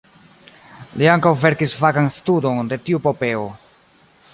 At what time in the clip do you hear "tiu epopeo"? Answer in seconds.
2.89-3.47